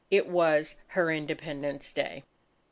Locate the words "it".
0.09-0.25